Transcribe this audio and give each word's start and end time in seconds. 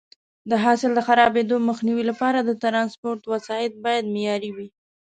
د 0.49 0.51
حاصل 0.63 0.91
د 0.95 0.99
خرابېدو 1.07 1.55
مخنیوي 1.69 2.03
لپاره 2.11 2.39
د 2.41 2.51
ټرانسپورټ 2.63 3.21
وسایط 3.33 3.73
باید 3.85 4.11
معیاري 4.13 4.51
وي. 4.57 4.67